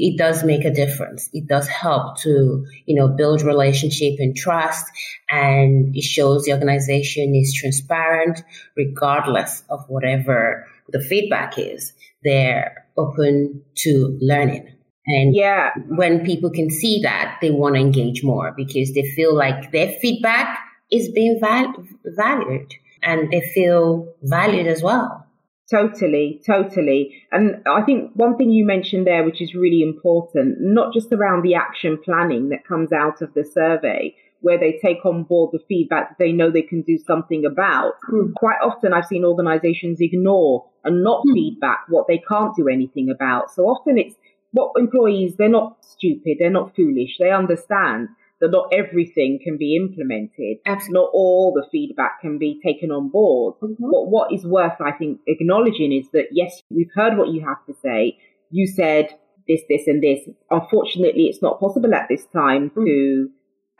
[0.00, 1.28] it does make a difference.
[1.32, 4.86] It does help to, you know, build relationship and trust.
[5.30, 8.42] And it shows the organization is transparent
[8.76, 11.92] regardless of whatever the feedback is.
[12.24, 14.68] They're open to learning.
[15.06, 19.34] And yeah, when people can see that, they want to engage more because they feel
[19.34, 20.58] like their feedback
[20.90, 22.72] is being val- valued
[23.02, 25.26] and they feel valued as well.
[25.70, 27.22] Totally, totally.
[27.30, 31.42] And I think one thing you mentioned there, which is really important, not just around
[31.42, 35.60] the action planning that comes out of the survey, where they take on board the
[35.68, 37.92] feedback that they know they can do something about.
[38.10, 38.34] Mm.
[38.34, 41.34] Quite often, I've seen organizations ignore and not mm.
[41.34, 43.52] feedback what they can't do anything about.
[43.52, 44.16] So often it's
[44.52, 48.08] what employees, they're not stupid, they're not foolish, they understand
[48.40, 50.58] that not everything can be implemented.
[50.66, 50.94] Absolutely.
[50.94, 53.54] Not all the feedback can be taken on board.
[53.62, 53.90] Mm-hmm.
[53.90, 57.64] But what is worth, I think, acknowledging is that yes, we've heard what you have
[57.66, 58.18] to say.
[58.50, 59.10] You said
[59.46, 60.20] this, this, and this.
[60.50, 62.84] Unfortunately, it's not possible at this time mm-hmm.
[62.84, 63.30] to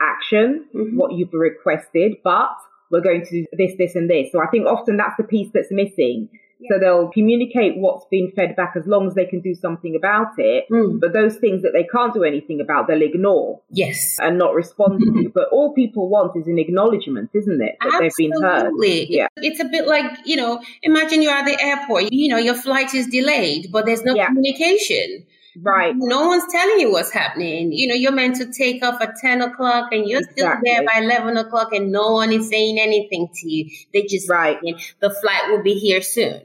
[0.00, 0.96] action mm-hmm.
[0.96, 2.50] what you've requested, but
[2.90, 4.32] we're going to do this, this, and this.
[4.32, 6.28] So I think often that's the piece that's missing.
[6.68, 10.38] So they'll communicate what's been fed back as long as they can do something about
[10.38, 10.64] it.
[10.70, 11.00] Mm.
[11.00, 13.60] But those things that they can't do anything about, they'll ignore.
[13.70, 14.16] Yes.
[14.20, 15.22] And not respond mm-hmm.
[15.22, 15.28] to.
[15.30, 17.76] But all people want is an acknowledgement, isn't it?
[17.80, 18.08] That Absolutely.
[18.08, 18.72] they've been heard.
[19.08, 19.28] Yeah.
[19.36, 22.94] It's a bit like, you know, imagine you're at the airport, you know, your flight
[22.94, 24.26] is delayed, but there's no yeah.
[24.26, 25.26] communication.
[25.56, 25.94] Right.
[25.96, 27.72] No one's telling you what's happening.
[27.72, 30.42] You know, you're meant to take off at 10 o'clock and you're exactly.
[30.42, 33.70] still there by 11 o'clock and no one is saying anything to you.
[33.92, 34.58] They just, right.
[35.00, 36.42] the flight will be here soon.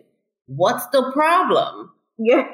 [0.47, 1.91] What's the problem?
[2.17, 2.47] Yeah.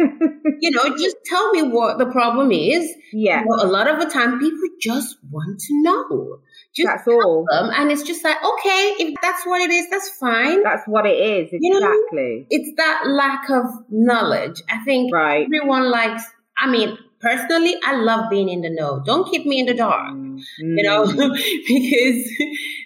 [0.60, 2.92] you know, just tell me what the problem is.
[3.14, 3.44] Yeah.
[3.46, 6.40] Know, a lot of the time people just want to know.
[6.76, 7.46] Just that's all.
[7.50, 10.64] Them, and it's just like, okay, if that's what it is, that's fine.
[10.64, 11.50] That's what it is.
[11.52, 11.62] Exactly.
[11.62, 14.62] You know, it's that lack of knowledge.
[14.70, 15.46] I think right.
[15.46, 16.24] everyone likes,
[16.58, 19.04] I mean, personally, I love being in the know.
[19.06, 20.16] Don't keep me in the dark.
[20.60, 21.34] You know, mm.
[21.68, 22.32] because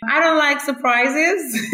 [0.09, 1.69] I don't like surprises.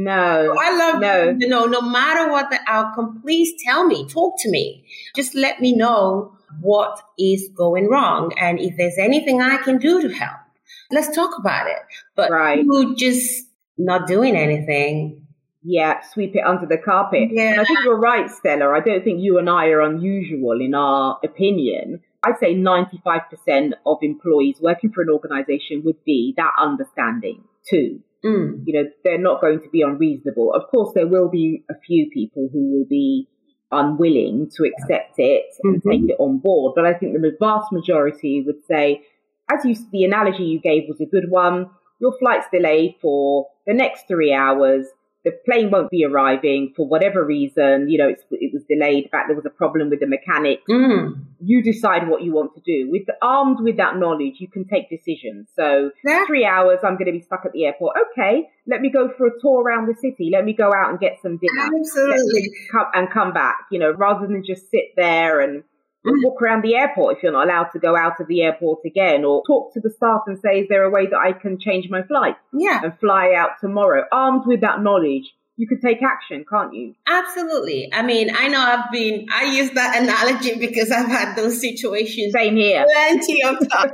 [0.00, 4.34] no, I love no, you know, no matter what the outcome, please tell me, talk
[4.40, 9.56] to me, just let me know what is going wrong, and if there's anything I
[9.58, 10.38] can do to help,
[10.90, 11.78] let's talk about it.
[12.14, 12.62] But right.
[12.62, 13.46] you just
[13.78, 15.22] not doing anything
[15.64, 17.28] yeah, sweep it under the carpet.
[17.30, 17.52] Yeah.
[17.52, 18.70] And I think you're right, Stella.
[18.70, 22.00] I don't think you and I are unusual in our opinion.
[22.24, 28.00] I'd say 95% of employees working for an organization would be that understanding too.
[28.24, 28.62] Mm.
[28.64, 30.54] You know, they're not going to be unreasonable.
[30.54, 33.28] Of course, there will be a few people who will be
[33.72, 35.90] unwilling to accept it and mm-hmm.
[35.90, 36.74] take it on board.
[36.76, 39.02] But I think the vast majority would say,
[39.50, 41.70] as you, the analogy you gave was a good one.
[42.00, 44.86] Your flight's delayed for the next three hours
[45.24, 47.88] the plane won't be arriving for whatever reason.
[47.88, 49.04] You know, it was delayed.
[49.04, 50.60] In fact, there was a problem with the mechanic.
[50.68, 51.24] Mm.
[51.40, 52.90] You decide what you want to do.
[52.90, 55.48] With armed with that knowledge, you can take decisions.
[55.54, 56.24] So yeah.
[56.26, 57.96] three hours, I'm going to be stuck at the airport.
[58.10, 60.30] Okay, let me go for a tour around the city.
[60.32, 61.70] Let me go out and get some dinner.
[61.78, 63.66] Absolutely, come, and come back.
[63.70, 65.62] You know, rather than just sit there and
[66.06, 66.24] Mm.
[66.24, 69.24] walk around the airport if you're not allowed to go out of the airport again,
[69.24, 71.88] or talk to the staff and say, is there a way that I can change
[71.88, 72.80] my flight Yeah.
[72.82, 74.04] and fly out tomorrow?
[74.10, 76.94] Armed with that knowledge, you could take action, can't you?
[77.06, 77.88] Absolutely.
[77.92, 82.32] I mean, I know I've been, I use that analogy because I've had those situations
[82.32, 82.84] Same here.
[82.90, 83.92] plenty of times.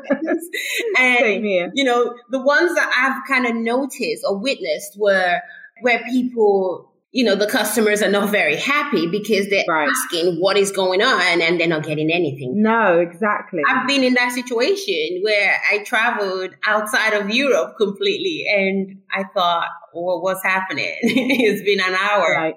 [0.96, 1.70] and, Same here.
[1.74, 5.40] you know, the ones that I've kind of noticed or witnessed were
[5.82, 9.88] where people, you know, the customers are not very happy because they're Right.
[9.88, 12.60] asking what is going on and they're not getting anything.
[12.62, 13.62] No, exactly.
[13.68, 19.68] I've been in that situation where I traveled outside of Europe completely and I thought,
[19.94, 20.94] well, what's happening?
[21.02, 22.54] it's been an hour, Right.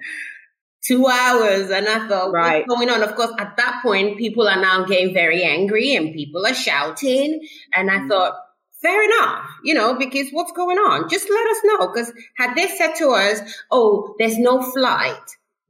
[0.86, 1.70] two hours.
[1.70, 2.64] And I thought, Right.
[2.66, 3.02] what's going on?
[3.02, 7.40] Of course, at that point, people are now getting very angry and people are shouting.
[7.74, 8.08] And I Mm.
[8.10, 8.34] thought,
[8.82, 11.08] fair enough, you know, because what's going on?
[11.08, 11.88] Just let us know.
[11.88, 13.40] Because had they said to us,
[13.70, 15.16] oh, there's no flight,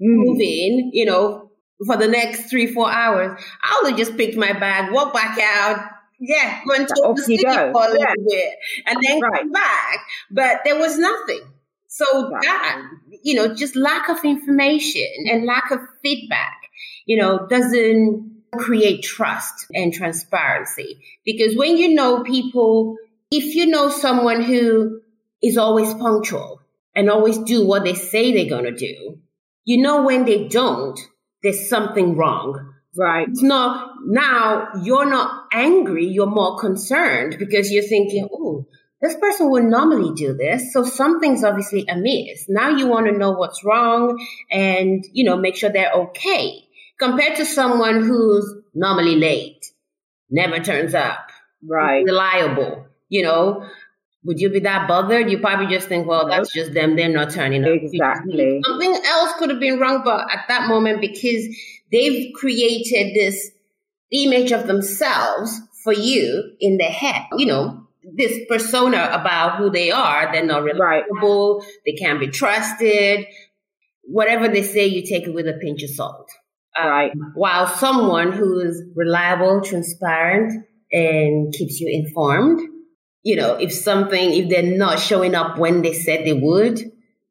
[0.01, 0.17] Mm.
[0.17, 1.51] moving, you know,
[1.87, 5.39] for the next three, four hours, I would have just picked my bag, walk back
[5.39, 5.85] out,
[6.21, 8.15] yeah, go and talk to the city for a little Yeah.
[8.29, 8.55] bit,
[8.87, 9.41] and then Right.
[9.41, 9.99] come back.
[10.31, 11.41] But there was nothing.
[11.89, 12.43] So Right.
[12.43, 12.83] that,
[13.23, 16.57] you know, just lack of information and lack of feedback,
[17.07, 21.01] you know, doesn't create trust and transparency.
[21.25, 22.97] Because when you know people,
[23.31, 25.01] if you know someone who
[25.43, 26.61] is always punctual
[26.95, 29.19] and always do what they say they're going to do,
[29.65, 30.99] you know when they don't,
[31.43, 32.69] there's something wrong.
[32.95, 33.27] Right.
[33.27, 38.67] It's not now you're not angry, you're more concerned because you're thinking, oh,
[39.01, 40.75] this person would normally do this.
[40.75, 42.45] So something's obviously amiss.
[42.51, 46.69] Now you want to know what's wrong and, you know, make sure they're okay
[47.03, 49.67] compared to someone who's normally late,
[50.31, 51.31] never turns up,
[51.69, 52.05] Right.
[52.05, 53.65] reliable, you know.
[54.25, 55.29] Would you be that bothered?
[55.29, 56.95] You probably just think, well, that's just them.
[56.95, 57.71] They're not turning up.
[57.73, 58.61] Exactly.
[58.65, 61.45] Something else could have been wrong, but at that moment, because
[61.91, 63.51] they've created this
[64.13, 67.85] image of themselves for you in their head, you know,
[68.17, 71.03] this persona about who they are, they're not Right.
[71.11, 73.27] reliable, they can't be trusted.
[74.05, 76.31] Whatever they say, you take it with a pinch of salt.
[76.79, 77.13] Uh, Right.
[77.35, 82.61] While someone who is reliable, transparent, and keeps you informed,
[83.23, 86.81] you know, if something, if they're not showing up when they said they would,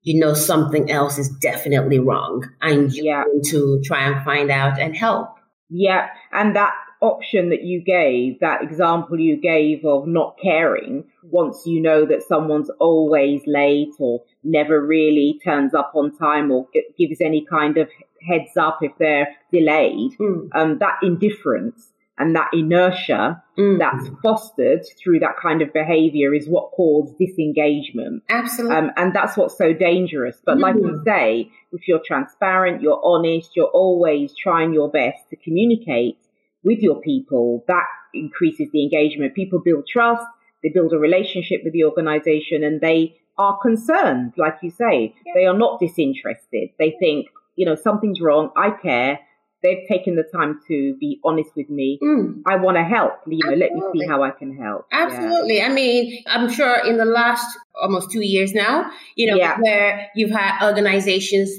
[0.04, 3.24] you know something else is definitely wrong, and you're Yeah.
[3.26, 5.28] going to try and find out and help.
[5.70, 11.66] Yeah, and that option that you gave, that example you gave of not caring, once
[11.66, 17.22] you know that someone's always late or never really turns up on time or gives
[17.22, 17.88] any kind of
[18.28, 20.50] heads up if they're delayed, Mm.
[20.54, 23.80] um, that indifference and that inertia Mm.
[23.80, 28.24] that's fostered through that kind of behavior is what causes disengagement.
[28.30, 28.76] Absolutely.
[28.78, 30.42] Um, and that's what's so dangerous.
[30.46, 31.04] But like you Mhm.
[31.04, 36.18] say, if you're transparent, you're honest, you're always trying your best to communicate
[36.64, 39.34] with your people, that increases the engagement.
[39.34, 40.26] People build trust,
[40.62, 45.16] they build a relationship with the organization, and they are concerned, like you say.
[45.34, 46.70] They are not disinterested.
[46.78, 49.20] They think, you know, something's wrong, I care.
[49.64, 52.00] They've taken the time to be honest with me.
[52.02, 52.42] Mm.
[52.48, 53.14] I want to help.
[53.28, 54.88] You know, let me see how I can help.
[54.92, 55.04] Yeah.
[55.06, 55.62] Absolutely.
[55.62, 57.46] I mean, I'm sure in the last
[57.80, 59.60] almost two years now, you know, Yeah.
[59.60, 61.52] where you've had organizations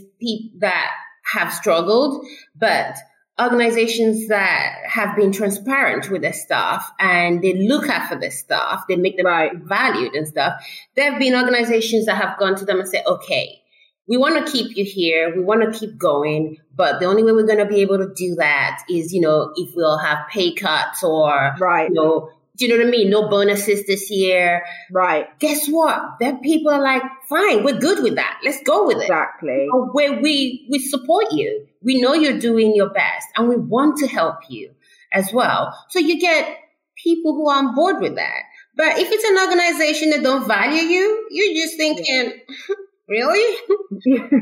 [0.58, 0.90] that
[1.32, 2.26] have struggled,
[2.58, 2.96] but
[3.40, 8.96] organizations that have been transparent with their staff and they look after their staff, they
[8.96, 9.52] make them Right.
[9.54, 10.54] valued and stuff.
[10.96, 13.61] There have been organizations that have gone to them and said, okay,
[14.08, 15.34] we want to keep you here.
[15.34, 16.58] We want to keep going.
[16.74, 19.52] But the only way we're going to be able to do that is, you know,
[19.56, 21.88] if we'll have pay cuts or, Right.
[21.88, 23.10] you know, do you know what I mean?
[23.10, 24.64] No bonuses this year.
[24.90, 25.26] Right.
[25.38, 26.02] Guess what?
[26.20, 28.40] There people are like, fine, we're good with that.
[28.44, 29.02] Let's go with it.
[29.04, 29.68] Exactly.
[29.70, 31.66] Where we, we support you.
[31.82, 34.72] We know you're doing your best and we want to help you
[35.12, 35.74] as well.
[35.90, 36.58] So you get
[37.02, 38.42] people who are on board with that.
[38.76, 42.72] But if it's an organization that don't value you, you're just thinking, hmm,
[43.12, 43.56] really?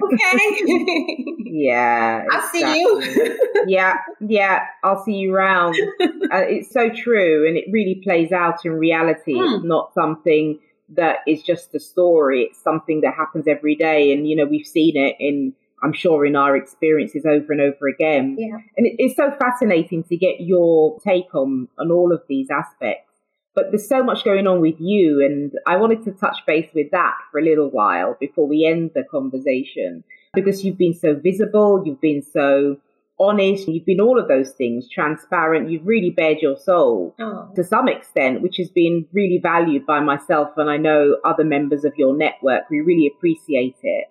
[0.04, 1.37] Okay.
[1.52, 2.24] Yeah.
[2.30, 3.37] I'll see you.
[3.66, 5.74] yeah, yeah, I'll see you round.
[6.00, 9.35] uh, it's so true, and it really plays out in reality.
[9.35, 9.66] It's Hmm.
[9.68, 10.59] not something
[10.90, 12.42] that is just a story.
[12.44, 16.24] It's something that happens every day, and you know we've seen it in, I'm sure,
[16.24, 18.36] in our experiences over and over again.
[18.38, 18.57] Yeah.
[18.76, 23.09] And it, it's so fascinating to get your take on on all of these aspects.
[23.55, 26.90] But there's so much going on with you, and I wanted to touch base with
[26.92, 31.82] that for a little while before we end the conversation because you've been so visible,
[31.84, 32.76] you've been so
[33.18, 37.48] honest, you've been all of those things, transparent, you've really bared your soul Oh.
[37.57, 41.84] to some extent, which has been really valued by myself and I know other members
[41.84, 42.70] of your network.
[42.70, 44.07] We really appreciate it.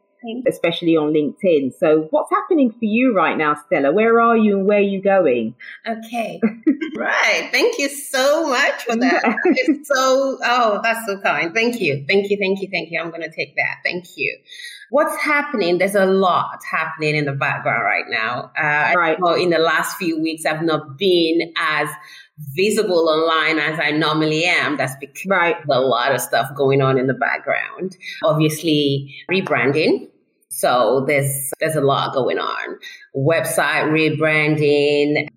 [0.48, 1.74] Especially on LinkedIn.
[1.78, 3.92] So, what's happening for you right now, Stella?
[3.92, 5.56] Where are you and where are you going?
[5.88, 6.40] Okay.
[6.96, 7.50] right.
[7.52, 9.38] Thank you so much for that.
[9.46, 11.54] it's so, oh, that's so kind.
[11.54, 12.06] Thank you.
[12.08, 12.38] Thank you.
[12.38, 12.70] Thank you.
[12.72, 13.00] Thank you.
[13.00, 13.78] I'm going to take that.
[13.84, 14.38] Thank you.
[14.92, 15.78] What's happening?
[15.78, 18.52] There's a lot happening in the background right now.
[18.58, 19.18] Uh, right.
[19.40, 21.90] in the last few weeks, I've not been as
[22.56, 24.78] visible online as I normally am.
[24.78, 25.56] That's because right.
[25.70, 27.98] a lot of stuff going on in the background.
[28.24, 30.08] Obviously, rebranding.
[30.50, 32.80] So there's there's a lot going on.
[33.16, 35.28] Website rebranding.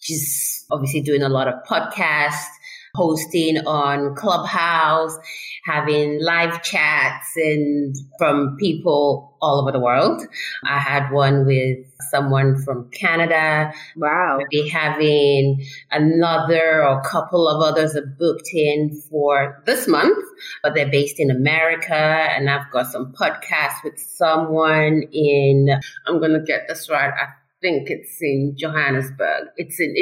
[0.00, 2.46] Just obviously doing a lot of podcasts
[2.94, 5.16] hosting on Clubhouse,
[5.64, 10.22] having live chats and from people all over the world.
[10.64, 11.78] I had one with
[12.10, 13.72] someone from Canada.
[13.96, 14.38] Wow.
[14.38, 20.24] Maybe having another or a couple of others are booked in for this month,
[20.62, 21.94] but they're based in America.
[21.94, 27.10] And I've got some podcasts with someone in, I'm going to get this right.
[27.10, 27.28] I
[27.62, 29.48] think it's in Johannesburg.
[29.56, 29.94] It's in.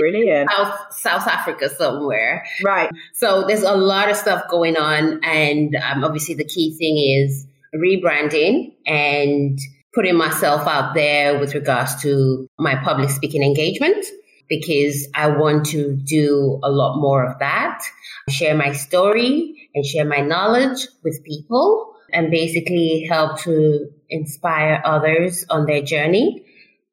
[0.50, 2.44] South, South Africa somewhere.
[2.64, 2.90] Right.
[3.14, 5.20] So there's a lot of stuff going on.
[5.22, 9.58] And um, obviously, the key thing is rebranding and
[9.94, 14.04] putting myself out there with regards to my public speaking engagement
[14.48, 17.82] because I want to do a lot more of that,
[18.28, 25.44] share my story and share my knowledge with people and basically help to inspire others
[25.48, 26.44] on their journey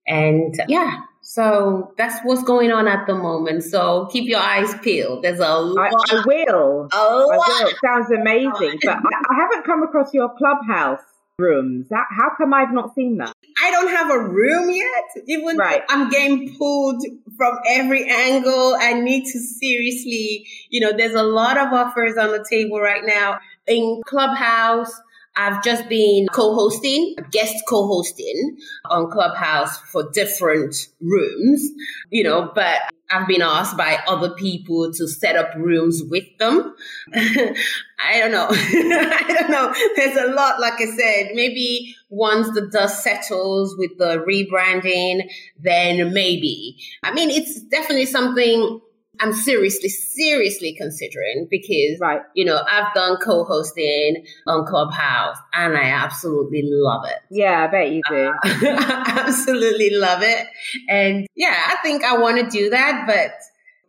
[0.07, 3.63] and yeah, so that's what's going on at the moment.
[3.63, 5.23] So keep your eyes peeled.
[5.23, 5.91] There's a lot.
[6.09, 6.87] I, I will.
[6.91, 7.31] A lot.
[7.33, 7.71] I will.
[7.83, 8.79] Sounds amazing.
[8.81, 11.01] But I, I, haven't come across your clubhouse
[11.37, 11.87] rooms.
[11.91, 13.33] How, how come I've not seen that?
[13.61, 15.25] I don't have a room yet.
[15.27, 15.83] Even right.
[15.89, 17.03] I'm getting pulled
[17.35, 18.77] from every angle.
[18.79, 23.03] I need to seriously, you know, there's a lot of offers on the table right
[23.05, 24.93] now in Clubhouse
[25.37, 31.69] I've just been co-hosting, guest co-hosting on Clubhouse for different rooms,
[32.09, 32.79] you know, but
[33.09, 36.75] I've been asked by other people to set up rooms with them.
[37.13, 38.47] I don't know.
[38.51, 39.73] I don't know.
[39.95, 45.29] There's a lot, like I said, maybe once the dust settles with the rebranding,
[45.59, 46.77] then maybe.
[47.03, 48.81] I mean, it's definitely something
[49.19, 52.21] I'm seriously, seriously considering because, right.
[52.35, 57.19] you know, I've done co-hosting on Clubhouse and I absolutely love it.
[57.31, 58.15] Yeah, I bet you do.
[58.15, 60.47] Uh, I absolutely love it.
[60.89, 63.31] And yeah, I think I want to do that, but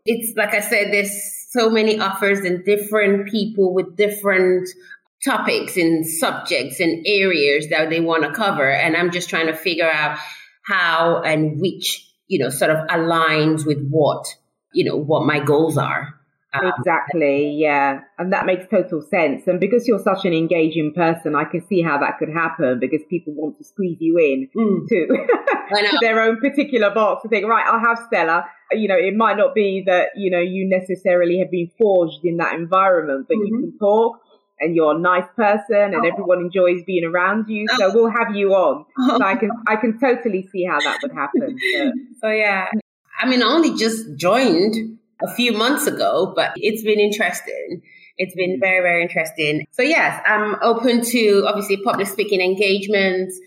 [0.05, 1.13] it's like I said, there's
[1.51, 4.69] so many offers and different people with different
[5.25, 8.71] topics and subjects and areas that they want to cover.
[8.71, 10.19] And I'm just trying to figure out
[10.65, 14.27] how and which, you know, sort of aligns with what
[14.73, 16.15] you know, what my goals are.
[16.55, 18.01] Um, exactly, yeah.
[18.19, 19.47] And that makes total sense.
[19.47, 23.03] And because you're such an engaging person, I can see how that could happen because
[23.11, 24.89] people want to squeeze you in mm.
[24.89, 25.07] to,
[25.91, 28.47] to their own particular box and think, right, I'll have Stella.
[28.73, 32.39] You know, it might not be that, you know, you necessarily have been forged in
[32.39, 33.55] that environment, but mm-hmm.
[33.55, 34.19] you can talk
[34.61, 36.09] and you're a nice person and oh.
[36.09, 37.67] everyone enjoys being around you.
[37.77, 37.95] So oh.
[37.95, 38.87] we'll have you on.
[39.07, 41.59] So I can I can totally see how that would happen.
[42.21, 42.69] so yeah,
[43.19, 47.83] I mean, I only just joined a few months ago, but it's been interesting.
[48.17, 49.67] It's been very, very interesting.
[49.73, 53.39] So yes, I'm open to obviously public speaking engagements,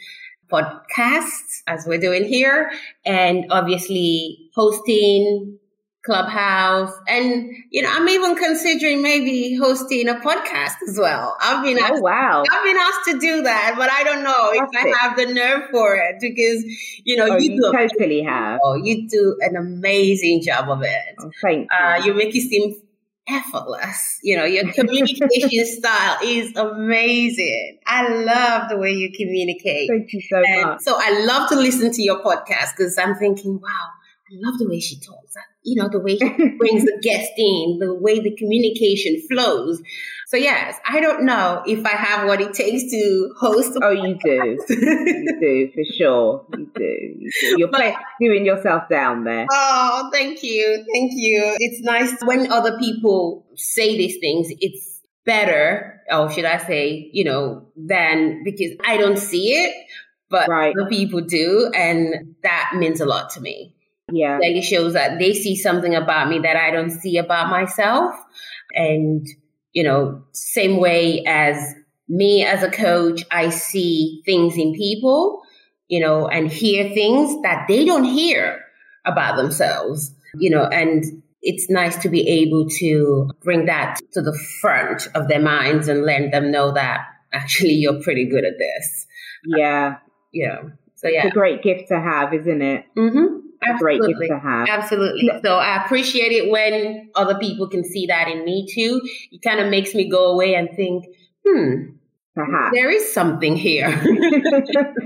[0.52, 2.72] podcasts as we're doing here,
[3.06, 5.58] and obviously hosting
[6.04, 6.92] Clubhouse.
[7.08, 11.38] And, you know, I'm even considering maybe hosting a podcast as well.
[11.40, 12.44] I've been, oh, asked, wow.
[12.52, 15.70] I've been asked to do that, but I don't know if I have the nerve
[15.70, 16.64] for it because,
[17.04, 18.60] you know, oh, you, you totally have.
[18.64, 21.16] Oh, you do an amazing job of it.
[21.20, 22.02] Oh, thank uh, you.
[22.02, 22.82] Uh, you make it seem
[23.30, 24.20] effortless.
[24.24, 27.80] You know, your communication style is amazing.
[27.86, 29.88] I love the way you communicate.
[29.88, 30.82] Thank you so and much.
[30.82, 34.68] So I love to listen to your podcast because I'm thinking, wow, I love the
[34.68, 35.36] way she talks.
[35.64, 39.82] You know, the way he brings the guest in, the way the communication flows.
[40.28, 43.78] So yes, I don't know if I have what it takes to host.
[43.82, 44.58] oh, you do.
[44.70, 46.46] you do for sure.
[46.58, 46.84] You do.
[46.84, 47.56] You do.
[47.58, 49.46] You're but, doing yourself down there.
[49.52, 51.56] Oh, thank you, thank you.
[51.60, 54.48] It's nice when other people say these things.
[54.60, 59.76] It's better, or should I say, you know, than because I don't see it,
[60.30, 60.74] but right.
[60.80, 63.76] other people do, and that means a lot to me.
[64.12, 64.38] Yeah.
[64.38, 68.14] Like it shows that they see something about me that I don't see about myself.
[68.74, 69.26] And,
[69.74, 71.58] you know, same way as
[72.08, 75.42] me as a coach, I see things in people,
[75.88, 78.62] you know, and hear things that they don't hear
[79.06, 81.04] about themselves, you know, and
[81.42, 86.04] it's nice to be able to bring that to the front of their minds and
[86.04, 87.02] let them know that
[87.34, 89.08] actually you're pretty good at this.
[89.46, 89.98] Yeah.
[90.32, 90.62] Yeah.
[90.96, 92.86] So yeah, it's a great gift to have, isn't it?
[92.96, 93.38] Mm-hmm.
[93.64, 94.68] A great gift to have.
[94.68, 95.30] Absolutely.
[95.44, 99.02] So I appreciate it when other people can see that in me too.
[99.32, 101.06] It kind of makes me go away and think,
[101.48, 101.92] hmm,
[102.34, 102.74] Perhaps.
[102.74, 103.90] There is something here.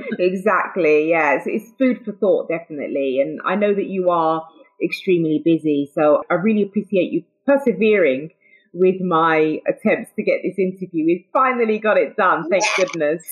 [0.20, 1.10] exactly.
[1.10, 1.36] Yeah.
[1.36, 3.20] It's, it's food for thought, definitely.
[3.20, 4.48] And I know that you are
[4.84, 5.90] extremely busy.
[5.94, 8.30] So I really appreciate you persevering
[8.76, 11.06] with my attempts to get this interview.
[11.06, 12.50] We've finally got it done.
[12.50, 13.24] Thank goodness.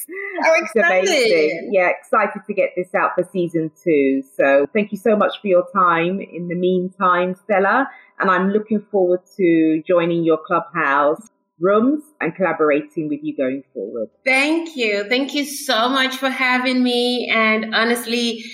[0.46, 1.04] Oh, I'm excited.
[1.04, 1.70] amazing.
[1.74, 4.24] Yeah, excited to get this out for season two.
[4.36, 7.90] So thank you so much for your time in the meantime, Stella.
[8.20, 11.28] And I'm looking forward to joining your clubhouse
[11.60, 14.08] rooms and collaborating with you going forward.
[14.26, 15.04] Thank you.
[15.10, 17.30] Thank you so much for having me.
[17.34, 18.46] And honestly,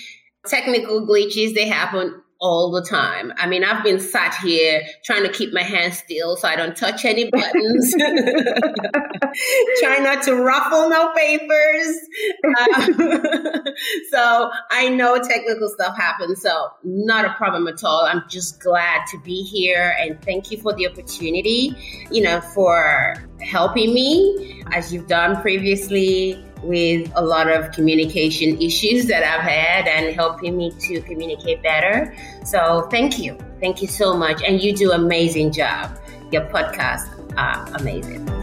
[0.46, 3.32] technical glitches, they happen all the time.
[3.36, 6.74] I mean, I've been sat here trying to keep my hands still so I don't
[6.74, 7.94] touch any buttons,
[9.80, 11.98] trying not to ruffle no papers.
[12.46, 12.94] Um,
[14.10, 18.06] so I know technical stuff happens, so not a problem at all.
[18.06, 21.76] I'm just glad to be here and thank you for the opportunity,
[22.10, 29.06] you know, for helping me as you've done previously with a lot of communication issues
[29.06, 32.14] that I've had and helping me to communicate better.
[32.44, 33.38] So thank you.
[33.60, 34.42] Thank you so much.
[34.42, 35.98] And you do amazing job.
[36.32, 38.39] Your podcasts are amazing.